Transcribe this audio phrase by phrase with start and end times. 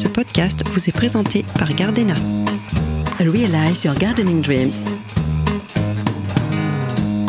[0.00, 2.14] Ce podcast vous est présenté par Gardena.
[3.18, 4.72] Realize your gardening dreams.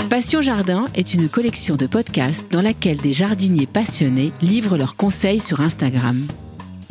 [0.10, 5.42] Passion Jardin est une collection de podcasts dans laquelle des jardiniers passionnés livrent leurs conseils
[5.42, 6.26] sur Instagram.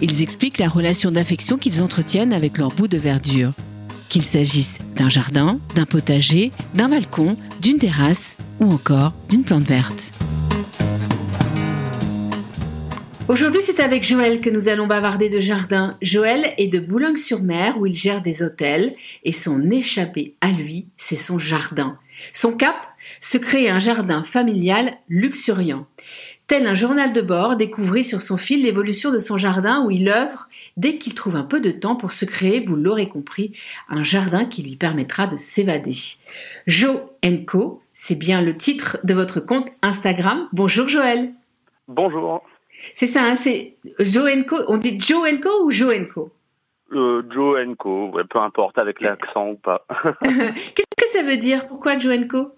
[0.03, 3.53] Ils expliquent la relation d'affection qu'ils entretiennent avec leur bout de verdure.
[4.11, 10.12] Qu'il s'agisse d'un jardin, d'un potager, d'un balcon, d'une terrasse ou encore d'une plante verte.
[13.31, 15.96] Aujourd'hui, c'est avec Joël que nous allons bavarder de jardin.
[16.03, 21.14] Joël est de Boulogne-sur-Mer où il gère des hôtels et son échappée à lui, c'est
[21.14, 21.96] son jardin.
[22.32, 22.75] Son cap,
[23.21, 25.87] se créer un jardin familial luxuriant.
[26.49, 30.09] Tel un journal de bord, découvrir sur son fil l'évolution de son jardin où il
[30.09, 33.53] œuvre dès qu'il trouve un peu de temps pour se créer, vous l'aurez compris,
[33.89, 35.95] un jardin qui lui permettra de s'évader.
[36.67, 37.12] Jo
[37.47, 40.48] Co, c'est bien le titre de votre compte Instagram.
[40.53, 41.31] Bonjour Joël.
[41.87, 42.42] Bonjour.
[42.94, 44.56] C'est ça, hein, c'est Joe Co.
[44.69, 46.30] On dit Joe Co ou Joe Co?
[46.92, 49.87] Euh, Joe Co, peu importe avec l'accent ou pas.
[50.22, 51.69] Qu'est-ce que ça veut dire?
[51.69, 52.53] Pourquoi Joe Co?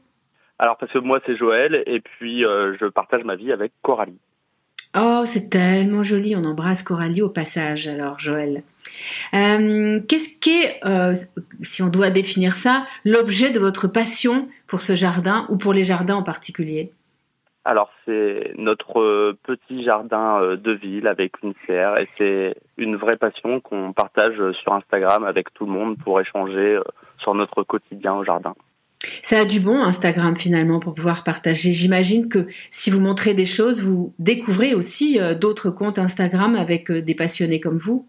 [0.59, 4.19] Alors parce que moi c'est Joël et puis euh, je partage ma vie avec Coralie.
[4.97, 6.36] Oh, c'est tellement joli.
[6.36, 7.89] On embrasse Coralie au passage.
[7.89, 8.62] Alors Joël.
[9.34, 11.14] Euh, qu'est-ce qu'est, euh,
[11.62, 15.84] si on doit définir ça, l'objet de votre passion pour ce jardin ou pour les
[15.84, 16.92] jardins en particulier?
[17.65, 22.97] Alors c'est notre euh, petit jardin euh, de ville avec une serre et c'est une
[22.97, 26.79] vraie passion qu'on partage euh, sur Instagram avec tout le monde pour échanger
[27.19, 28.55] sur notre quotidien au jardin.
[29.23, 31.73] Ça a du bon Instagram finalement pour pouvoir partager.
[31.73, 37.15] J'imagine que si vous montrez des choses, vous découvrez aussi d'autres comptes Instagram avec des
[37.15, 38.07] passionnés comme vous.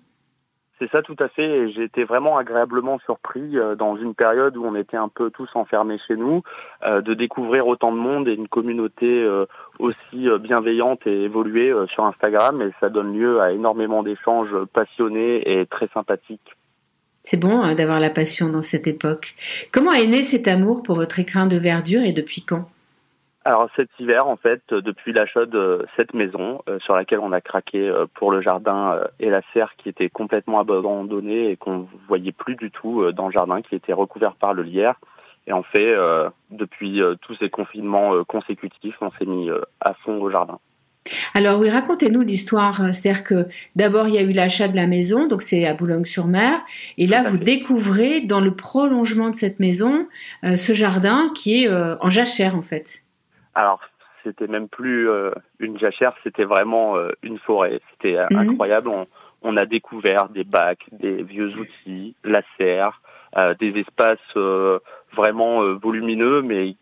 [0.84, 1.72] C'est ça tout à fait.
[1.72, 5.50] J'ai été vraiment agréablement surpris euh, dans une période où on était un peu tous
[5.56, 6.44] enfermés chez nous,
[6.86, 9.46] euh, de découvrir autant de monde et une communauté euh,
[9.80, 12.62] aussi bienveillante et évoluée sur Instagram.
[12.62, 16.58] Et ça donne lieu à énormément d'échanges passionnés et très sympathiques.
[17.22, 19.36] C'est bon d'avoir la passion dans cette époque.
[19.72, 22.68] Comment est né cet amour pour votre écrin de verdure et depuis quand?
[23.46, 27.34] Alors cet hiver, en fait, euh, depuis l'achat de cette maison euh, sur laquelle on
[27.34, 31.88] a craqué euh, pour le jardin et la serre qui était complètement abandonnée et qu'on
[32.08, 34.96] voyait plus du tout dans le jardin, qui était recouvert par le lierre.
[35.46, 35.94] Et en fait,
[36.52, 39.50] depuis tous ces confinements consécutifs, on s'est mis
[39.82, 40.60] à fond au jardin.
[41.34, 42.94] Alors oui, racontez-nous l'histoire.
[42.94, 46.62] C'est-à-dire que d'abord il y a eu l'achat de la maison, donc c'est à Boulogne-sur-Mer,
[46.98, 50.08] et là vous découvrez dans le prolongement de cette maison
[50.44, 53.03] ce jardin qui est en jachère en fait.
[53.56, 53.82] Alors,
[54.24, 57.82] c'était même plus euh, une jachère, c'était vraiment euh, une forêt.
[57.92, 58.50] C'était euh, mhm.
[58.50, 58.90] incroyable.
[59.42, 63.02] On, a découvert des bacs, des vieux outils, la serre,
[63.60, 64.36] des espaces
[65.14, 66.78] vraiment volumineux, mais qui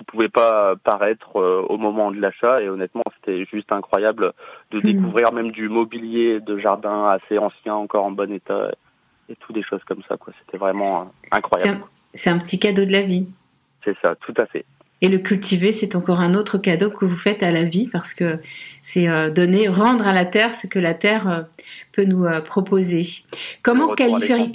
[0.00, 2.62] ne pouvaient pas paraître au moment de l'achat.
[2.62, 4.32] Et honnêtement, c'était juste incroyable
[4.70, 4.82] de mhm.
[4.82, 8.70] découvrir même du mobilier de jardin assez ancien, encore en bon état,
[9.28, 10.16] et tout des choses comme ça.
[10.16, 10.32] Quoi.
[10.40, 11.84] C'était vraiment incroyable.
[12.14, 13.28] C'est un petit cadeau de la vie.
[13.84, 14.64] C'est ça, tout à fait.
[15.02, 18.12] Et le cultiver, c'est encore un autre cadeau que vous faites à la vie parce
[18.12, 18.38] que
[18.82, 21.42] c'est euh, donner, rendre à la terre ce que la terre euh,
[21.92, 23.02] peut nous euh, proposer.
[23.62, 24.52] Comment qualifier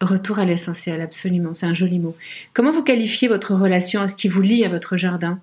[0.00, 2.14] Retour à l'essentiel, absolument, c'est un joli mot.
[2.54, 5.40] Comment vous qualifiez votre relation à ce qui vous lie à votre jardin?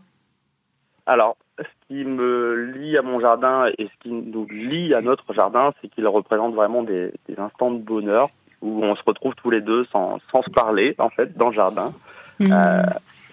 [1.06, 5.34] Alors, ce qui me lie à mon jardin et ce qui nous lie à notre
[5.34, 8.30] jardin, c'est qu'il représente vraiment des, instants de bonheur
[8.62, 11.56] où on se retrouve tous les deux sans, sans se parler, en fait, dans le
[11.56, 11.94] jardin.
[12.40, 12.54] Mmh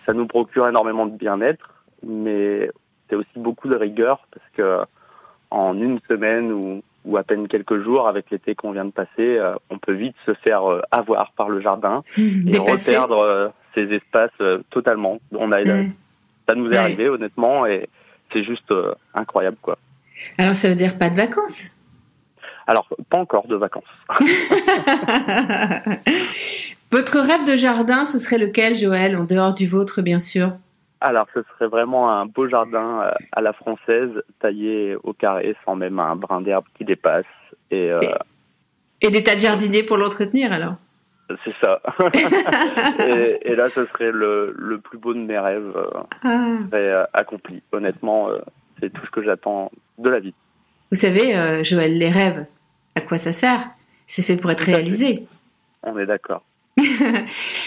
[0.06, 1.70] ça nous procure énormément de bien-être,
[2.06, 2.70] mais
[3.08, 4.86] c'est aussi beaucoup de rigueur parce que
[5.50, 9.08] en une semaine ou, ou à peine quelques jours, avec l'été qu'on vient de passer,
[9.18, 13.92] euh, on peut vite se faire euh, avoir par le jardin et reperdre euh, ces
[13.92, 14.30] espaces
[14.70, 15.18] totalement.
[15.32, 15.62] On a,
[16.46, 17.88] Ça nous est arrivé honnêtement et
[18.32, 18.72] c'est juste
[19.14, 19.78] incroyable quoi.
[20.38, 21.76] Alors ça veut dire pas de vacances?
[22.66, 23.82] Alors, pas encore de vacances.
[26.92, 30.53] Votre rêve de jardin, ce serait lequel, Joël, en dehors du vôtre, bien sûr?
[31.00, 34.10] Alors, ce serait vraiment un beau jardin euh, à la française,
[34.41, 37.24] taillé au carré, sans même un brin d'herbe qui dépasse.
[37.71, 38.00] Et, euh,
[39.00, 40.74] et, des tas de jardiniers pour l'entretenir, alors?
[41.47, 41.80] C'est ça.
[42.98, 47.09] et, là, ce serait le, le, plus beau de mes rêves euh, ah.
[47.15, 47.62] accompli.
[47.72, 48.28] Honnêtement,
[48.80, 50.34] c'est tout ce que j'attends de la vie.
[50.91, 52.44] Vous savez, Joël, les rêves,
[52.97, 53.66] à quoi ça sert?
[54.09, 55.27] C'est fait pour être réalisé.
[55.83, 56.42] On est d'accord.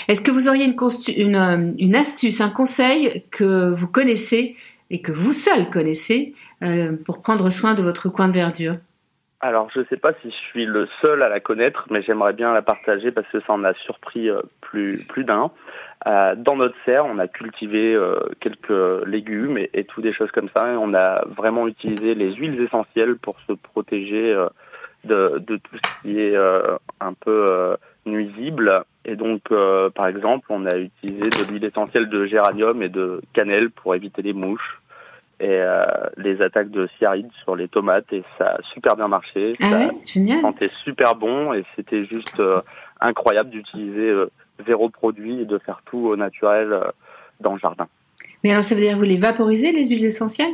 [0.08, 4.56] Est-ce que vous auriez une, euh, une, astuce, un conseil que vous connaissez
[4.90, 8.78] et que vous seul connaissez euh, pour prendre soin de votre coin de verdure?
[9.42, 12.34] Alors, je ne sais pas si je suis le seul à la connaître, mais j'aimerais
[12.34, 15.52] bien la partager parce que ça en a surpris euh, plus, plus d'un.
[16.06, 17.96] dans notre serre, on a cultivé
[18.40, 20.64] quelques légumes et, tout des choses comme ça.
[20.80, 24.34] On a vraiment utilisé les huiles essentielles pour se protéger
[25.04, 26.36] de, de tout ce qui est
[27.00, 28.86] un peu nuisible.
[29.06, 33.22] Et donc, euh, par exemple, on a utilisé de l'huile essentielle de géranium et de
[33.34, 34.82] cannelle pour éviter les mouches
[35.40, 35.86] et euh,
[36.18, 38.12] les attaques de cyaride sur les tomates.
[38.12, 39.54] Et ça a super bien marché.
[39.62, 40.42] Ah ça ouais, génial.
[40.42, 42.62] sentait super bon et c'était juste euh,
[43.00, 44.12] incroyable d'utiliser
[44.66, 46.76] zéro produit et de faire tout au naturel
[47.42, 47.88] dans le jardin.
[48.44, 50.54] Mais alors, ça veut dire que vous les vaporisez, les huiles essentielles?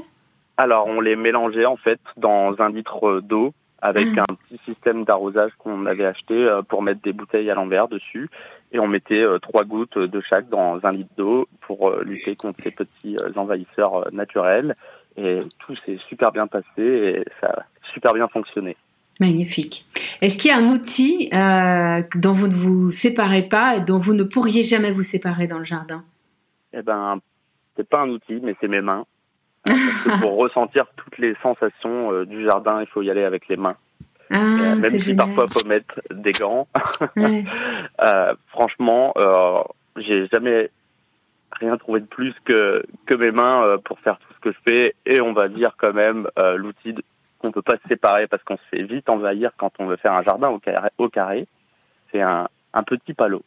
[0.58, 4.26] Alors, on les mélangeait en fait dans un litre d'eau avec Ah.
[4.30, 8.30] un petit système d'arrosage qu'on avait acheté euh, pour mettre des bouteilles à l'envers dessus.
[8.72, 12.36] Et on mettait euh, trois gouttes de chaque dans un litre d'eau pour euh, lutter
[12.36, 14.76] contre ces petits envahisseurs naturels.
[15.18, 17.64] Et tout s'est super bien passé et ça a
[17.94, 18.78] super bien fonctionné.
[19.20, 19.86] Magnifique.
[20.22, 24.00] Est-ce qu'il y a un outil euh, dont vous ne vous séparez pas et dont
[24.00, 26.04] vous ne pourriez jamais vous séparer dans le jardin?
[26.74, 27.20] Eh ben,
[27.76, 29.06] c'est pas un outil, mais c'est mes mains.
[29.66, 33.48] Parce que pour ressentir toutes les sensations euh, du jardin, il faut y aller avec
[33.48, 33.76] les mains.
[34.34, 35.28] Ah, Euh, même si génial.
[35.36, 36.68] parfois faut mettre des gants.
[37.16, 37.44] Ouais.
[38.02, 39.62] Euh, franchement, euh,
[39.98, 40.72] j'ai jamais
[41.52, 44.58] rien trouvé de plus que que mes mains euh, pour faire tout ce que je
[44.64, 44.96] fais.
[45.06, 46.96] Et on va dire quand même l'outil
[47.40, 50.14] qu'on peut pas se séparer parce qu'on se fait vite envahir quand on veut faire
[50.14, 50.90] un jardin au carré.
[50.98, 51.46] Au carré.
[52.12, 53.44] C'est un, un petit palot,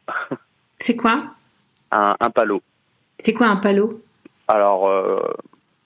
[0.79, 1.25] C'est quoi?
[1.91, 2.63] Un, un palot.
[3.19, 4.01] C'est quoi un palot?
[4.49, 4.89] Alors,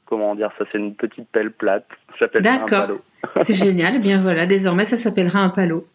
[0.08, 1.87] comment dire ça C'est une petite pelle plate.
[2.19, 2.87] J'appelle ça un D'accord.
[2.87, 3.00] palot.
[3.43, 3.94] C'est génial.
[3.96, 5.87] Eh bien voilà, désormais ça s'appellera un palot.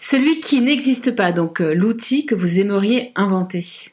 [0.00, 3.90] Celui qui n'existe pas, donc euh, l'outil que vous aimeriez inventer.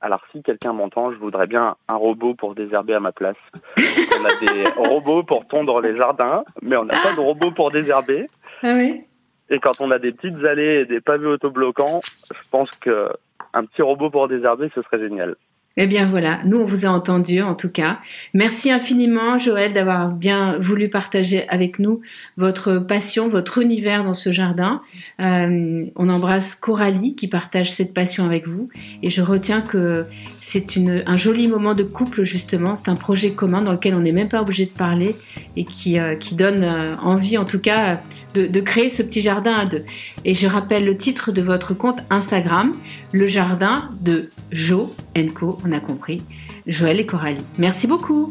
[0.00, 3.36] Alors, si quelqu'un m'entend, je voudrais bien un robot pour désherber à ma place.
[3.78, 7.70] on a des robots pour tondre les jardins, mais on n'a pas de robot pour
[7.70, 8.28] désherber.
[8.64, 9.04] Ah oui
[9.48, 12.00] Et quand on a des petites allées et des pavés autobloquants,
[12.42, 13.10] je pense que
[13.54, 15.36] un petit robot pour désherber, ce serait génial.
[15.76, 17.98] Eh bien voilà, nous on vous a entendu en tout cas.
[18.34, 22.02] Merci infiniment Joël d'avoir bien voulu partager avec nous
[22.36, 24.82] votre passion, votre univers dans ce jardin.
[25.20, 28.68] Euh, on embrasse Coralie qui partage cette passion avec vous
[29.02, 30.06] et je retiens que
[30.42, 30.76] c'est
[31.06, 32.76] un joli moment de couple justement.
[32.76, 35.16] C'est un projet commun dans lequel on n'est même pas obligé de parler
[35.56, 38.00] et qui, euh, donne euh, envie en tout cas
[38.34, 39.84] de, de créer ce petit jardin à deux.
[40.24, 42.74] Et je rappelle le titre de votre compte Instagram,
[43.12, 44.94] le jardin de Jo
[45.34, 45.58] Co.
[45.66, 46.22] On a compris.
[46.66, 47.44] Joël et Coralie.
[47.58, 48.28] Merci beaucoup.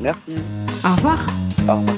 [0.00, 0.20] Merci.
[0.84, 1.26] Au revoir.
[1.68, 1.96] Au revoir.